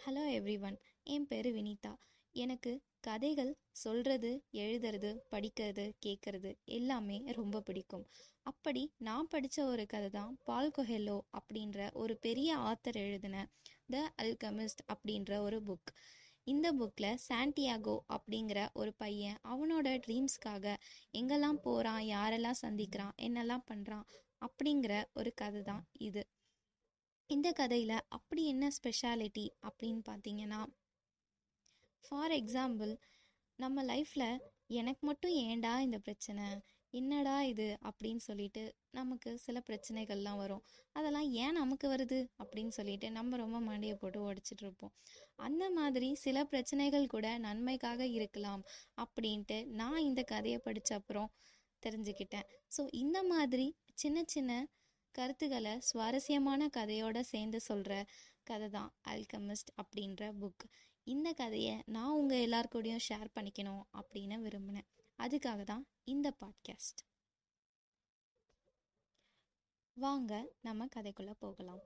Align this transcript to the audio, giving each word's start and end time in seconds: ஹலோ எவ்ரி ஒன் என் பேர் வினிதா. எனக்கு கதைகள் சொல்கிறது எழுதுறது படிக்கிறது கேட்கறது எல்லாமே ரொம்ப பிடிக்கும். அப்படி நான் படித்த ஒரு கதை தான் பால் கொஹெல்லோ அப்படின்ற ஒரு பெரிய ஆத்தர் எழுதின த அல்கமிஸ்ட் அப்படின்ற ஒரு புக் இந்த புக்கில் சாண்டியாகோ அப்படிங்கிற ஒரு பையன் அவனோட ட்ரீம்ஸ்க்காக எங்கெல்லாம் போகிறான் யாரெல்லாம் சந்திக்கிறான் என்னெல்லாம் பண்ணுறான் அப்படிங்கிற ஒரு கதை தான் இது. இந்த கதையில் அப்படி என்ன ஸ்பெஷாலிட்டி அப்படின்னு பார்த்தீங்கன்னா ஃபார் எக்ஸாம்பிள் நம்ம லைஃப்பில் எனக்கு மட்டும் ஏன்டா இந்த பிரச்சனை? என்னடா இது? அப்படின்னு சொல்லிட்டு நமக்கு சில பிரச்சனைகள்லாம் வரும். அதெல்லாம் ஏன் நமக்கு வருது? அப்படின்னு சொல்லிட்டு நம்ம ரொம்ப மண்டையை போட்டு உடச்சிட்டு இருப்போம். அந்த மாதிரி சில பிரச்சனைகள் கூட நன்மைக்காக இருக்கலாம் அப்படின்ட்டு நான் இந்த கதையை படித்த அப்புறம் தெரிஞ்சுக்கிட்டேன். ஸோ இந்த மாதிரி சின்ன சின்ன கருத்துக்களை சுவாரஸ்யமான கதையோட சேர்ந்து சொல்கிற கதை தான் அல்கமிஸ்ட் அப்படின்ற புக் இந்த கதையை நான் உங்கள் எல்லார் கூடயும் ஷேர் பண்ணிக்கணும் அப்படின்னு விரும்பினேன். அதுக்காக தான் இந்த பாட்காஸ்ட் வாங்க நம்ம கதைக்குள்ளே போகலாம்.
ஹலோ 0.00 0.22
எவ்ரி 0.36 0.54
ஒன் 0.60 0.76
என் 1.06 1.26
பேர் 1.26 1.48
வினிதா. 1.54 1.90
எனக்கு 2.34 2.70
கதைகள் 3.00 3.50
சொல்கிறது 3.72 4.30
எழுதுறது 4.52 5.10
படிக்கிறது 5.30 5.84
கேட்கறது 6.06 6.50
எல்லாமே 6.76 7.18
ரொம்ப 7.32 7.60
பிடிக்கும். 7.60 8.04
அப்படி 8.42 8.82
நான் 8.98 9.28
படித்த 9.28 9.58
ஒரு 9.64 9.84
கதை 9.86 10.08
தான் 10.08 10.32
பால் 10.44 10.72
கொஹெல்லோ 10.76 11.18
அப்படின்ற 11.32 11.90
ஒரு 11.92 12.16
பெரிய 12.16 12.56
ஆத்தர் 12.70 13.00
எழுதின 13.02 13.44
த 13.90 14.02
அல்கமிஸ்ட் 14.16 14.82
அப்படின்ற 14.88 15.42
ஒரு 15.42 15.60
புக் 15.62 15.92
இந்த 16.46 16.72
புக்கில் 16.72 17.20
சாண்டியாகோ 17.28 17.96
அப்படிங்கிற 18.16 18.60
ஒரு 18.72 18.94
பையன் 18.94 19.38
அவனோட 19.44 19.96
ட்ரீம்ஸ்க்காக 20.06 20.76
எங்கெல்லாம் 21.14 21.62
போகிறான் 21.62 22.02
யாரெல்லாம் 22.08 22.62
சந்திக்கிறான் 22.64 23.16
என்னெல்லாம் 23.18 23.68
பண்ணுறான் 23.72 24.06
அப்படிங்கிற 24.38 24.92
ஒரு 25.12 25.32
கதை 25.34 25.62
தான் 25.62 25.84
இது. 26.00 26.22
இந்த 27.30 27.52
கதையில் 27.52 28.06
அப்படி 28.08 28.44
என்ன 28.44 28.70
ஸ்பெஷாலிட்டி 28.70 29.44
அப்படின்னு 29.68 30.02
பார்த்தீங்கன்னா 30.08 30.60
ஃபார் 32.04 32.32
எக்ஸாம்பிள் 32.32 32.92
நம்ம 33.58 33.82
லைஃப்பில் 33.84 34.30
எனக்கு 34.66 35.06
மட்டும் 35.06 35.34
ஏன்டா 35.42 35.72
இந்த 35.78 35.98
பிரச்சனை? 35.98 36.46
என்னடா 36.90 37.42
இது? 37.42 37.78
அப்படின்னு 37.84 38.16
சொல்லிட்டு 38.16 38.62
நமக்கு 38.90 39.38
சில 39.38 39.62
பிரச்சனைகள்லாம் 39.66 40.36
வரும். 40.36 40.62
அதெல்லாம் 40.92 41.28
ஏன் 41.32 41.52
நமக்கு 41.52 41.88
வருது? 41.88 42.18
அப்படின்னு 42.38 42.68
சொல்லிட்டு 42.68 43.10
நம்ம 43.10 43.36
ரொம்ப 43.36 43.60
மண்டையை 43.60 43.94
போட்டு 43.94 44.32
உடச்சிட்டு 44.32 44.64
இருப்போம். 44.64 44.92
அந்த 45.36 45.70
மாதிரி 45.70 46.14
சில 46.14 46.44
பிரச்சனைகள் 46.44 47.06
கூட 47.06 47.38
நன்மைக்காக 47.38 48.06
இருக்கலாம் 48.06 48.64
அப்படின்ட்டு 48.96 49.66
நான் 49.72 50.00
இந்த 50.00 50.22
கதையை 50.22 50.58
படித்த 50.58 50.94
அப்புறம் 50.94 51.30
தெரிஞ்சுக்கிட்டேன். 51.82 52.46
ஸோ 52.76 52.88
இந்த 52.94 53.22
மாதிரி 53.22 53.68
சின்ன 53.94 54.24
சின்ன 54.26 54.50
கருத்துக்களை 55.12 55.80
சுவாரஸ்யமான 55.80 56.66
கதையோட 56.66 57.20
சேர்ந்து 57.20 57.60
சொல்கிற 57.60 58.06
கதை 58.42 58.68
தான் 58.68 58.94
அல்கமிஸ்ட் 59.08 59.72
அப்படின்ற 59.82 60.32
புக் 60.40 60.64
இந்த 61.04 61.32
கதையை 61.32 61.82
நான் 61.86 62.10
உங்கள் 62.10 62.38
எல்லார் 62.38 62.68
கூடயும் 62.72 63.04
ஷேர் 63.08 63.30
பண்ணிக்கணும் 63.40 63.82
அப்படின்னு 63.92 64.36
விரும்பினேன். 64.46 64.88
அதுக்காக 65.18 65.62
தான் 65.64 65.86
இந்த 66.04 66.32
பாட்காஸ்ட் 66.40 67.02
வாங்க 69.94 70.52
நம்ம 70.60 70.86
கதைக்குள்ளே 70.96 71.34
போகலாம். 71.38 71.82